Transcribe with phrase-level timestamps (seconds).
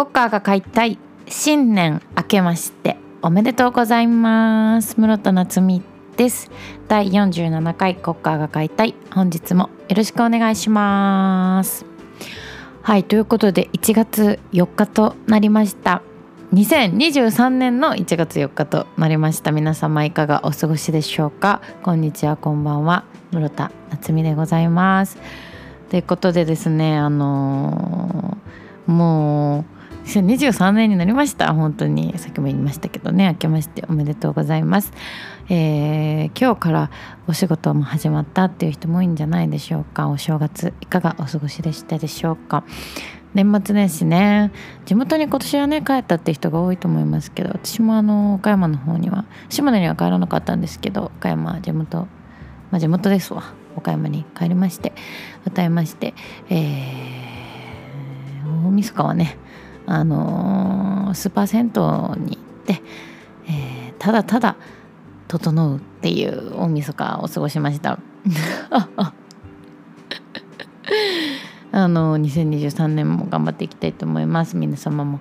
[0.00, 4.98] 国歌が買いたい新年明けましておめでとうございます。
[4.98, 5.82] 室田夏美
[6.16, 6.50] です。
[6.88, 11.84] 第47回国歌が買いたい本日もよろしくお願いします。
[12.80, 16.00] はいということで1月4日となりました。
[16.54, 19.52] 2023年の1月4日となりました。
[19.52, 21.60] 皆様いかがお過ごしでしょうか？
[21.82, 23.04] こんにちはこんばんは。
[23.32, 25.18] 室田夏美でございます。
[25.90, 31.54] ということでですねあのー、もう2023年になりました。
[31.54, 32.16] 本当に。
[32.18, 33.28] さっきも言いましたけどね。
[33.28, 34.92] 明けましておめでとうございます、
[35.48, 36.90] えー、今日から
[37.28, 40.08] お仕事も始まったっていう人も多いんじゃないでしょうか。
[40.08, 42.64] お正月いかがお過ごしでしたでしょうか。
[43.34, 44.50] 年末年始ね。
[44.86, 52.08] 地元に今年はね帰ったって人が多いと思いますけど私もあの岡山の方には島根には帰らなかったんですけど岡山地元
[52.70, 53.60] まあ地元ですわ。
[53.76, 54.92] 岡山に帰りまして
[55.46, 56.14] 歌いまして
[56.48, 59.38] えー、大晦日はね
[59.90, 61.82] あのー、スーパー銭湯
[62.24, 62.80] に行って、
[63.48, 64.54] えー、ただただ
[65.26, 67.98] 整うっていう大晦日を過ごしました。
[71.72, 74.56] あの2023年も頑張っていきたいと思います。
[74.56, 75.18] 皆様も、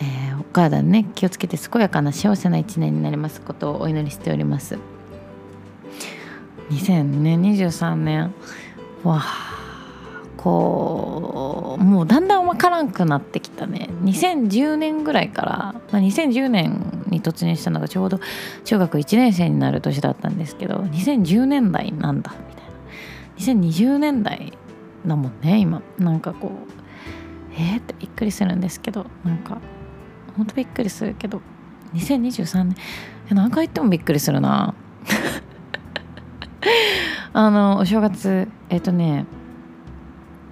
[0.00, 4.78] えー、お体ね気をつけて健やかな幸せな一年になりますことをお祈りしております。
[6.70, 8.34] 2023年
[9.02, 9.47] わあ。
[10.48, 13.90] こうもうだんだん分からんくなってきたね。
[14.02, 18.18] 2010年ぐらいから、まあ、2010年に突入したのがちょうど
[18.64, 23.62] 中学1年生になる年だったんですけど2010年代なんだみたいな。
[23.68, 24.54] 2020年代
[25.06, 25.82] だもんね今。
[25.98, 26.50] なんかこう
[27.52, 29.60] えー、ってびっくりするんですけどなんか
[30.34, 31.42] ほんとびっくりするけど
[31.94, 32.76] 2023年
[33.28, 34.72] 何回言ってもびっくりするな。
[37.34, 39.26] あのお正月えっ、ー、とね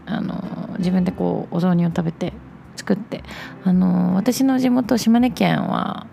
[0.06, 2.32] あの自分でこうお雑煮を食べて
[2.76, 3.22] 作って。
[3.64, 6.06] あの私の地元島根県は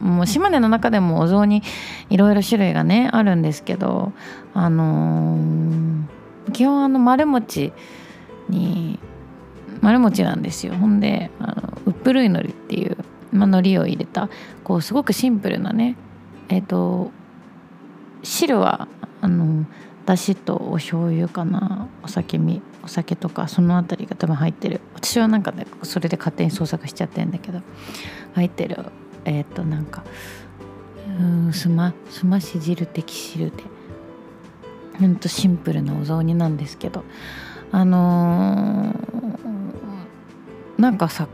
[0.00, 1.62] もう島根の中でもお雑煮
[2.10, 4.12] いろいろ種類がねあるんですけど
[4.54, 5.38] あの
[6.52, 7.72] 基本あの丸餅
[8.48, 8.98] に
[9.80, 10.74] 丸餅なんですよ。
[10.74, 12.96] ほんであのうっぷるいのりっていう、
[13.32, 14.28] まあ、海苔を入れた
[14.64, 15.96] こうすごくシンプルなね
[16.48, 17.10] えっ、ー、と
[18.22, 18.88] 汁は
[19.20, 19.66] あの
[20.04, 24.80] だしとお醤油かなお酒みお酒とかその辺りが多分入ってる。
[24.94, 27.60] 私はなんかねそれで勝手に創作しちゃってんだけど。
[28.34, 28.78] 入ってる
[29.24, 30.04] えっ、ー、となんか
[31.18, 33.64] うんすますまし汁的汁で。
[34.98, 37.04] ほんとシンプルなお雑煮なんですけど。
[37.72, 41.28] あのー、なんかさ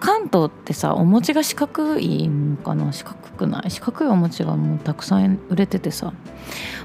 [0.00, 2.92] 関東ってさお餅が四角いのかな？
[2.92, 3.70] 四角くない？
[3.70, 6.12] 四角いお餅がもうたくさん売れててさ。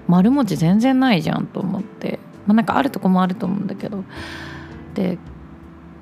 [0.07, 4.03] 丸餅全然ないじゃんと思って、まあ、なんかあるとこもあると思うんだけど。
[4.93, 5.17] で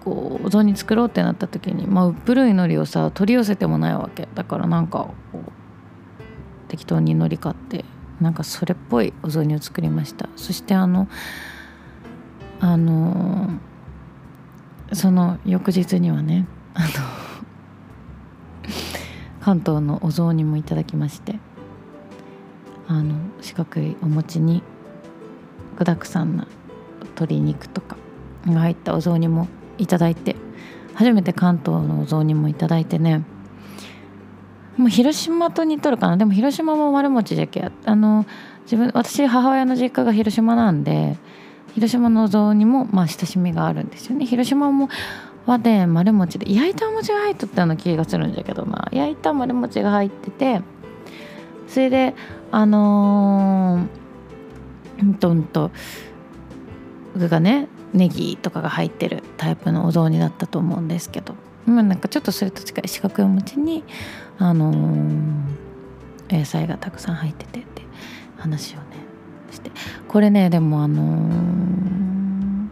[0.03, 4.27] こうお雑煮作ろうってなった時に、まあ、古い海苔をさ取り寄せてもないわけ。
[4.33, 5.09] だからなんか
[6.67, 7.85] 適当に海苔買って
[8.21, 10.29] なんかそれっぽいお雑煮を作りました。
[10.35, 11.07] そしてあの
[12.59, 13.49] あの
[14.93, 16.87] その翌日にはねあの
[19.41, 21.39] 関東のお雑煮もいただきまして
[22.87, 24.63] あの四角いお餅に
[25.79, 26.47] 具だくさんな
[27.01, 27.97] 鶏肉とか
[28.45, 29.47] が入ったお雑煮も
[29.77, 30.35] いただいて
[30.93, 33.23] 初めて関東のお雑煮もいただいてね。
[34.77, 36.15] もう広島と似とるかな。
[36.15, 38.25] でも広島も丸餅じゃけあの
[38.63, 41.17] 自分私母親の実家が広島なんで
[41.73, 44.25] 広島のお雑煮もまあ親しみがあるんですよね。
[44.25, 44.89] 広島も
[45.45, 48.87] はね丸餅で焼いたお餅が入っとったような気がするんじゃけどな。
[48.91, 50.61] 焼いた丸餅が入ってて
[51.67, 52.15] それで
[52.51, 53.98] あのー、
[55.01, 55.71] うんとんと
[57.15, 61.35] 具がねネギとかが入ってるタイプのお雑煮だったと思うんですけど。
[61.65, 63.83] まあなんかちょっとそれと近い四角いお餅に
[64.37, 67.83] あのー、野菜がたくさん入っててって
[68.37, 68.83] 話をね
[69.51, 69.71] して。
[70.07, 72.69] これねでもあのー、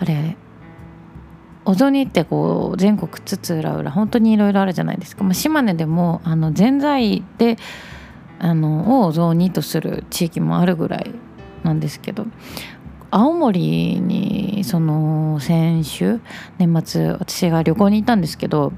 [0.00, 0.36] あれあれ
[1.64, 7.58] お雑煮ってこう全国津々浦々本当にいろいろあるじゃないですか、まあ、島根でもあのぜんざいで
[8.40, 11.12] あのを雑煮とする地域もあるぐらい
[11.62, 12.26] なんですけど
[13.10, 16.20] 青森にその先週
[16.58, 18.72] 年末私が旅行に行ったんですけど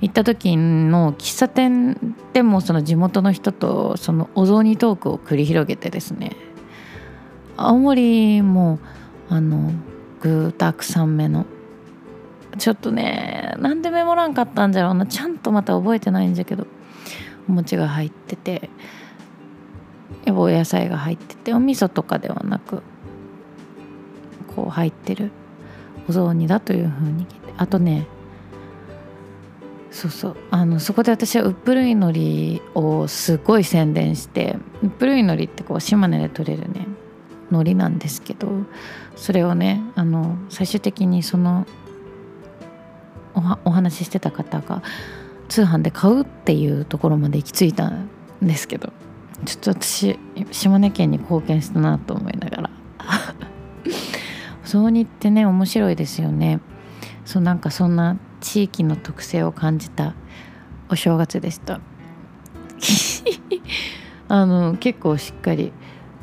[0.00, 6.36] 行った時の喫茶店でもその地元の人とそのお雑煮トークを繰り広げてですね
[7.56, 8.78] 青森も
[9.28, 9.72] あの
[10.20, 11.46] 具たくさんめの
[12.58, 15.06] ちょっとねなんでメモらんかったんだろうな。
[15.06, 16.66] ちゃんとまた覚えてないんだけど。
[17.48, 18.70] お餅が入ってて
[20.26, 22.82] お野菜が入っててお味噌とかではなく
[24.54, 25.30] こう入ってる
[26.08, 28.06] お雑煮だというふうに聞いてあとね
[29.90, 36.86] そうそうあのそこで私はウップルイノリをすごい宣伝してウップルイノリってこう島根で取れるね
[37.50, 38.48] 海苔なんですけど
[39.14, 41.66] それをねあの最終的にその
[43.64, 44.82] お話ししてた方が
[45.48, 48.08] 通販で買うっていうところまで行き着いたん
[48.42, 48.92] ですけど
[49.44, 50.18] ちょっと私
[50.50, 52.70] 島根県に貢献したなと思いながら。
[54.64, 56.60] そうにってね面白いですよね。
[57.24, 60.14] そうなんかそんな地域の特性を感じた
[60.88, 61.80] お正月でした。
[64.28, 65.72] あの結構しっかり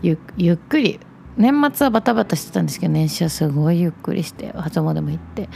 [0.01, 0.17] ゆ
[0.53, 0.99] っくり
[1.37, 5.49] 年末はバタバタしてたんですけど年始はすごいゆっくりして初詣も行って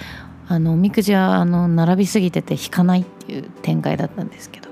[0.47, 4.69] あのおみくじはあの並びすぎてて引かないっていう展開だったんですけど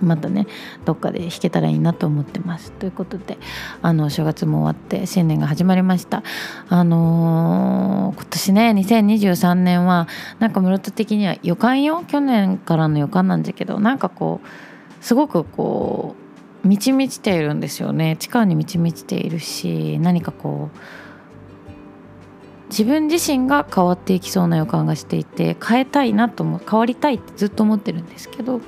[0.00, 0.46] またね
[0.84, 2.70] どっかで弾けたらいいなと思ってます。
[2.72, 3.38] ということで
[3.82, 6.22] あの正月も終わって新年が始まりました。
[6.68, 10.06] あのー、今年ね2023年は
[10.38, 12.04] なんか室戸的には予感よ？
[12.06, 16.14] 去年からの予感なんだけどなんかこうすごくこ
[16.64, 18.16] う満ち満ちているんですよね。
[18.18, 20.78] 地下に満ち満ちているし何かこう
[22.68, 28.60] 自分自身が変わっていきそうな予感がしていて変えたいなと思変わりたいってずっと思ってるんですけど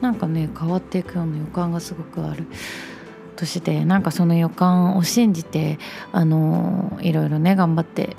[0.00, 2.46] なんかね変わっていくような予感がすごくある。
[3.36, 5.78] 年でなんかその予感を信じて
[6.10, 8.16] あのいろいろね頑張って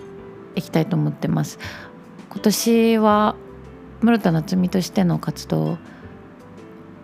[0.56, 1.60] いきたいと思ってます。
[2.30, 3.36] 今年は
[4.02, 5.78] 室田夏美としての活動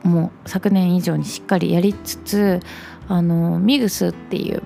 [0.04, 2.60] も昨年以上にしっかりやりつつ
[3.08, 4.64] あのミグスっていう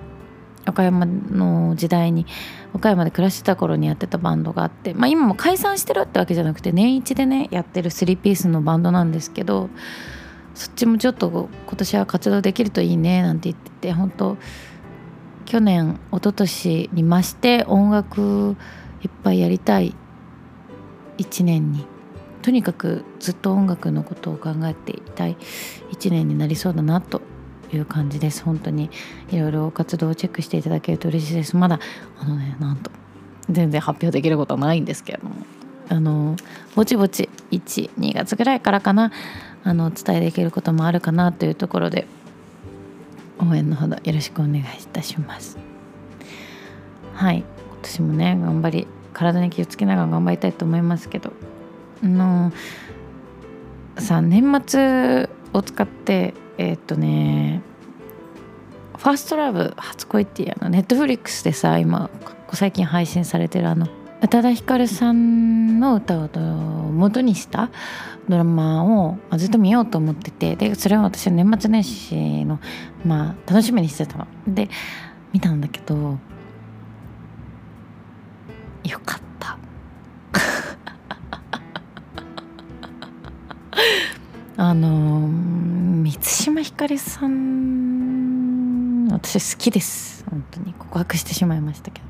[0.70, 2.26] 岡山の時代に
[2.72, 9.70] 岡山で暮らしてた頃にやってたバンドがあって、まあ、今も解散してるってわけじゃなくて年一でねやってる3ピースのバンドなんですけど
[10.54, 14.36] そっちもちょっと今年は活動できるといいねなんて言ってて本当
[15.46, 18.56] 去年一昨年に増して音楽
[19.02, 19.94] いっぱいやりたい
[21.18, 21.86] 1年に
[22.42, 25.36] とにかくずっと音楽のことを考えていたい
[25.92, 27.20] 1年になりそうだなと
[27.72, 28.42] いう感じです。
[28.42, 28.90] 本当に
[29.30, 31.56] いろいろ活動をチェックしていただけると嬉しいです。
[31.56, 31.80] まだ
[32.20, 32.90] あのねなんと
[33.48, 35.34] 全然発表できることはないんですけれども。
[35.92, 36.36] あの
[36.76, 39.10] ぼちぼち12月ぐらいからかな
[39.64, 42.06] あのお伝えできることもあるかなというところで
[43.40, 44.62] 応援のほどよろしくお願いい
[44.92, 45.58] たします。
[47.14, 47.38] はい。
[47.38, 51.32] 今年もね頑張り体に気をつけながら頑張りたいと思いますけど
[52.02, 52.52] あの
[53.98, 57.62] さあ年末を使ってえー、っとね
[58.98, 62.10] ファーストラブ初恋っていうあのネットフリックスでさ今
[62.52, 63.86] 最近配信されてるあの
[64.22, 66.28] 宇多田ヒカルさんの歌を
[66.92, 67.70] 元にした
[68.28, 72.60] ドラマをずっと見ようと思っててでそれは私は年末年始の
[73.06, 74.26] まあ楽しみにしてたの。
[74.46, 74.68] で
[75.32, 76.18] 見たんだけど
[78.84, 79.56] よかった。
[84.62, 85.49] あの
[86.10, 89.06] 満島ひかりさん。
[89.12, 90.24] 私好きです。
[90.28, 92.06] 本当に告白してしまいましたけど。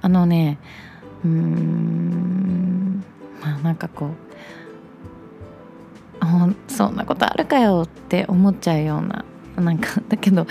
[0.00, 0.60] あのね
[1.24, 3.02] うーん
[3.40, 4.10] まあなんかこう
[6.72, 9.24] そんなことあるかよって思っちゃうような
[9.56, 10.46] なんかだけど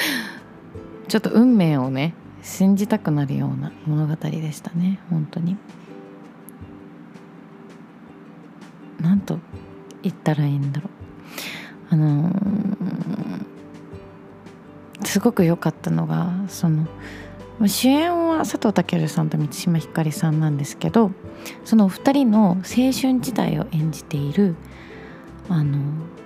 [1.08, 5.56] ちょっと運命をね信じたくなるような物語でしたね本当に。
[9.00, 9.40] なんと
[10.04, 10.96] 言ったらいいんだろう。
[11.88, 12.55] あのー、
[15.16, 16.86] すごく良かったのがその
[17.66, 21.12] 主演は佐藤健さんと満島ひかりさんなんですけど
[21.64, 24.58] そのお二人の青春時代を演じている
[25.48, 25.80] あの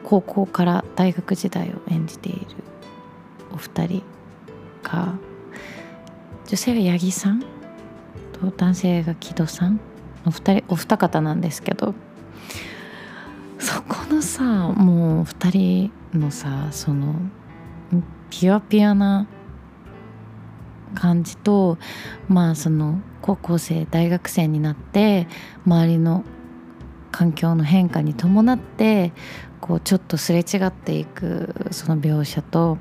[0.04, 2.48] 高校から大学時代を演じている
[3.54, 4.04] お二人
[4.82, 5.14] が
[6.48, 7.42] 女性が八木さん
[8.42, 9.80] と男性が木戸さん
[10.26, 11.94] お二人お二方なんですけど
[13.60, 17.14] そこのさもう2人のさその
[18.30, 19.28] ピュアピュアな
[20.96, 21.78] 感じと
[22.28, 25.28] まあその高校生大学生になって
[25.66, 26.24] 周りの
[27.12, 29.12] 環境の変化に伴って
[29.62, 32.78] こうちょっとすれ違っていくその描写と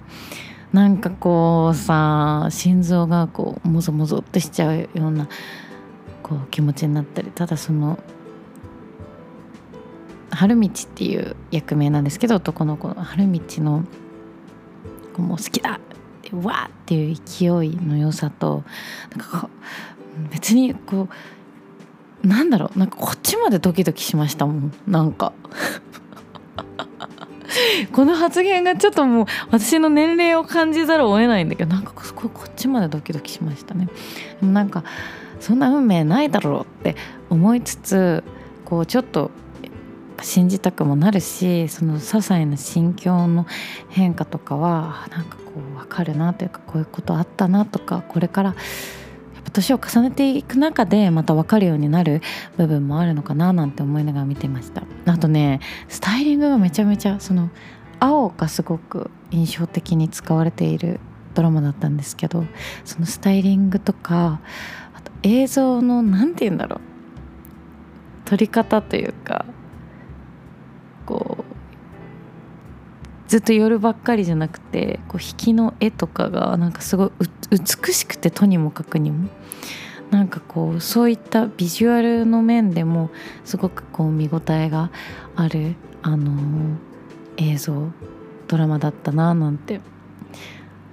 [0.72, 5.28] なんかこうさ心臓がこうもぞもぞってしちゃうような
[6.22, 7.98] こう気持ちになったりただその
[10.30, 13.84] 春道っていう役名なんですけど男の子の春道の
[15.22, 15.80] もう好きだっ
[16.22, 18.64] てわーっていう勢いの良さと
[19.16, 19.48] なんか
[20.30, 21.08] 別にこ
[22.22, 24.72] うなんだろうなんかこっちまでドキドキしましたもん。
[24.86, 25.32] なんか。
[27.92, 33.88] この発言がちょっともう私の年齢を感じざるを得ないんだけどなんかここっちまでドキドキしましたね。
[34.40, 34.84] でもなんか
[35.40, 36.96] そんな運命ないだろうって
[37.30, 38.24] 思いつつ
[38.64, 39.30] こうちょっと
[40.18, 43.46] ぱ信じたくもなるしその些細な心境の
[43.88, 48.56] 変化とかはなんかこう分かるなというかこういうことあったなとかこれからや
[49.40, 52.20] っぱ年を重ねていく中でまた分かるようになる
[52.56, 54.82] 部分もあるのかななんて思いながら見てました。
[55.06, 57.48] あとねスタイリングがめちゃめちゃその
[58.00, 61.00] 青がすごく印象的に使われている
[61.34, 62.44] ドラマだったんですけど
[62.84, 64.40] そのスタイリングとか
[64.94, 66.80] あと映像の何て言うんだろう
[68.24, 69.44] 撮り方というか
[73.28, 77.10] ずっと夜ばっかりじゃなくてこう引きの絵とかがなんかすごい
[77.50, 79.28] 美しくてとにもかくにも。
[80.10, 83.10] なんかこうそういったビジュアルの面でも
[83.44, 84.90] すごくこう見応えが
[85.36, 86.78] あるあの
[87.36, 87.92] 映像
[88.46, 89.82] ドラマだったななんて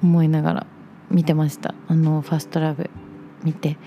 [0.04, 0.68] 思いながら
[1.10, 1.74] 見てました。
[1.88, 2.90] あのファストラブ
[3.44, 3.78] 見て。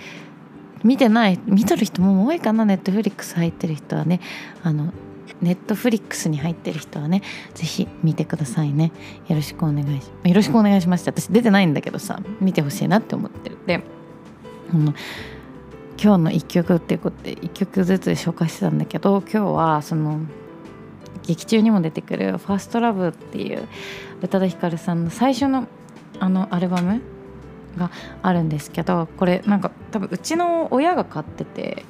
[0.85, 4.21] 見てない見とる人も多いかなネットフリックス入ってる人はね。
[4.62, 4.93] あの
[5.40, 7.23] ネットフリックスに入ってる人はね
[7.54, 8.92] 是非見てくださいね。
[9.28, 13.59] よろしくお願いしよろしくお願いします私出てないんだけどさ見てほしいなって思ってる。
[13.66, 13.83] で
[14.73, 14.95] あの
[16.00, 20.21] 今日の1曲っていうことで1曲ずつ紹介してたんだけど今日はその
[21.26, 23.66] 劇中にも出てくる「ファーストラブっていう
[24.23, 25.66] 宇多田ヒカルさんの最初の
[26.21, 27.00] あのアルバム
[27.76, 27.90] が
[28.23, 31.85] あるんですけどこれなんか多分うちの親が買ってて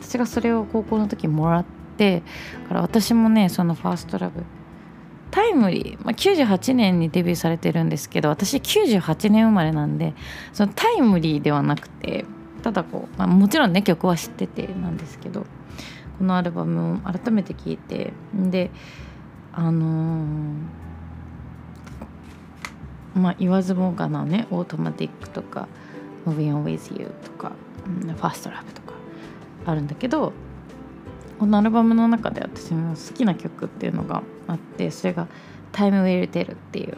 [0.00, 4.44] 私がそれを高校の時もらってだから私もねその「ファーストラブ。
[5.30, 10.14] タイムリー、まあ、98年にデビューされてるんですけど私98年生まれなんで
[10.52, 12.24] そのタイムリーではなくて
[12.62, 15.44] ただこう、まあ、もちろんね曲は知っててなんですけど
[16.18, 18.70] このアルバムを改めて聴いてで
[19.52, 25.68] あのー、まあ言わずもがなね「オートマティック」とか
[26.26, 27.52] 「Moving On With You」とか
[27.84, 28.94] 「ファーストラブとか
[29.66, 30.32] あるんだけど
[31.38, 35.28] このアルバムの中で私の好きな曲っていうのがあってそれが
[35.72, 36.96] 「Time Will Tell」っていう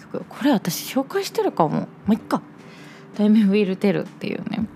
[0.00, 0.24] 曲。
[0.28, 1.80] これ私紹介してるかも。
[1.80, 2.40] もういっか
[3.16, 4.66] 「Time Will Tell」っていうね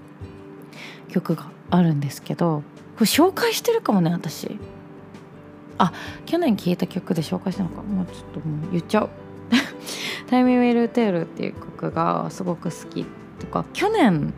[1.09, 2.63] 曲があるんですけど
[2.97, 4.59] これ紹介してるかもね私。
[5.79, 5.93] あ
[6.27, 7.83] 去年聴いた曲で紹介したのか。
[7.83, 9.11] もうちょっともう言っちゃう
[10.29, 13.07] 「タイム・ウェル・テル」っていう曲がすごく好き
[13.39, 14.33] とか去年、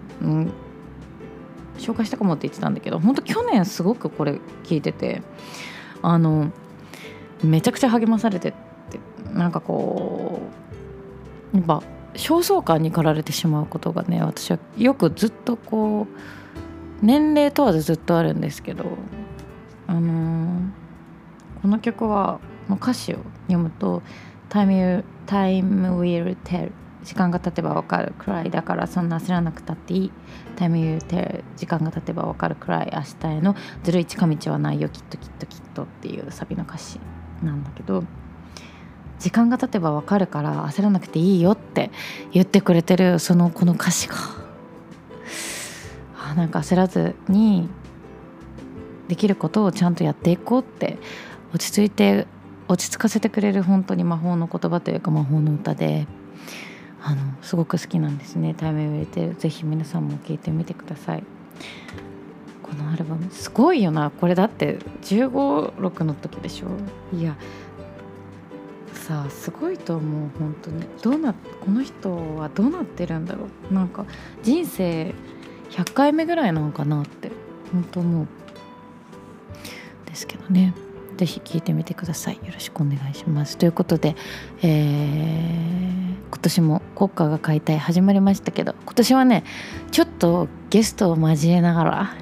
[1.85, 5.23] 紹介したかもって言ってたんだけど本当去年すごくこれ聴いてて
[6.03, 6.51] あの
[7.43, 8.53] めちゃくちゃ励まされてっ
[8.91, 8.99] て
[9.33, 10.41] なんかこ
[11.53, 11.83] うやっぱ
[12.15, 18.85] 焦燥感に駆られてしまうことがね私はよくずっとこう年齢問わずずっとあるんですけど
[19.87, 24.03] あのー、この曲は歌詞を読むと
[24.49, 26.71] 「Time, time will tell」
[27.05, 30.13] 時間が経てば分かるくらいだからそんな焦らなくたっていい
[30.57, 36.99] Time will tell 時間が経てば分かるくらい明日へのずるい近道はないよきっときっときっとっていうサビの歌詞
[37.43, 38.05] なんだけど
[39.19, 41.91] 時間が経てば分かるから焦らなくていいよって
[42.33, 44.15] 言ってくれてるそのこの歌詞が。
[46.19, 47.69] あなんか焦らずに
[49.09, 50.99] できることをちゃんとやっていこうって
[51.53, 52.27] 落ち着いて
[52.67, 56.07] 落ち着かせてくれる本当に魔法の言葉というか魔法の歌で。
[57.07, 61.25] あのすごく好きなんですね「タイムウェイテル」ぜひ皆さんも聴いてみてください。
[62.63, 64.11] このアルバムすごいよな。
[64.11, 66.69] これだって1 5 6の時でしょ。
[67.15, 67.37] いや
[68.95, 70.87] さあすごいと思う本当に。
[71.03, 73.75] どうなこの人はどうなってるんだろう。
[73.75, 74.07] なんか
[74.43, 75.15] 人生
[75.71, 77.31] 100回目ぐらいなのかなって
[77.71, 78.27] 本当思う。
[80.07, 80.73] ですけどね。
[81.15, 82.35] 是非聞いてみてください。
[82.37, 83.57] よろしくお願いします。
[83.57, 84.17] ということで、
[84.63, 89.45] えー、今年も国歌が解体始まりましたけど今年はね
[89.93, 92.15] ちょっとゲストを交えながら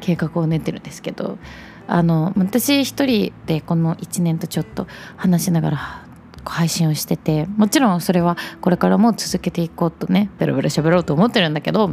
[0.00, 1.38] 計画を練ってるんですけど
[1.86, 6.04] あの私一人でこの1年とちょっと話しながら
[6.44, 11.90] 配信をしててもちろんそれはこれからも続けていこうとねベロベロ喋ろうと思ってるんだけど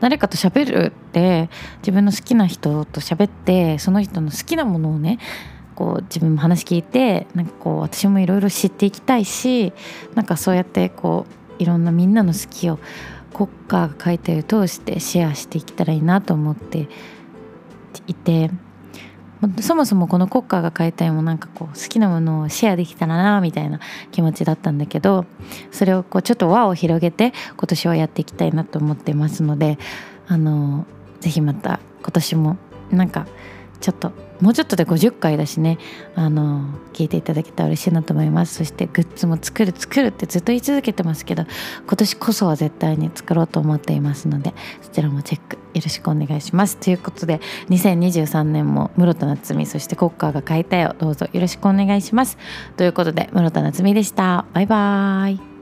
[0.00, 1.48] 誰かと喋るって
[1.78, 5.18] 自分の好きな人と喋ってその人の好きなものをね
[5.74, 9.72] こう自分も話聞いてなんかこう私もいろいろ知っていきたいし
[10.14, 11.26] なんかそうやってこ
[11.58, 12.78] ういろんなみんなの好きを
[13.32, 16.88] 国家が書いてる通してシェアしていけたらいいなと思って
[18.06, 18.50] いて
[19.60, 23.80] そもそもこの国家が解体もなんかこう好きなものをシェアできたらなみたいな
[24.12, 25.24] 気持ちだったんだけど
[25.70, 29.78] それをこうちょっと輪を広げて今年はやっていきたいなと思ってますので
[30.26, 30.86] あの
[31.20, 32.56] ぜひまた今年も
[32.90, 33.26] なんか
[33.86, 35.78] ちょっともうちょっとで50回だしね
[36.16, 38.56] あの聞いていただけたら嬉しいなと思います。
[38.56, 41.44] そしてグッズも作る作るってずっと言い続けてますけど
[41.86, 46.78] 今年こそは絶対に作ろうと思っていますのでそちらもチェックよろしくお願いします。
[46.78, 47.40] ということで
[47.70, 50.96] 2023年も室田夏美そして国歌が書いたよ。
[50.98, 52.38] どうぞよろしくお願いします。
[52.76, 54.46] ということで室田夏美でした。
[54.52, 55.55] バイバーイ。